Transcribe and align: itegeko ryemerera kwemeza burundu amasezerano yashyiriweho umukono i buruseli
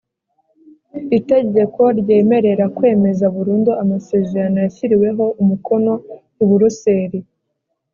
itegeko 1.19 1.81
ryemerera 1.99 2.65
kwemeza 2.77 3.25
burundu 3.35 3.71
amasezerano 3.81 4.57
yashyiriweho 4.65 5.25
umukono 5.41 5.93
i 6.41 6.43
buruseli 6.49 7.19